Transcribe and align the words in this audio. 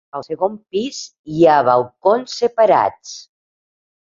Al 0.19 0.23
segon 0.27 0.55
pis 0.75 1.01
hi 1.35 1.45
ha 1.47 1.57
balcons 1.67 2.41
separats. 2.41 3.13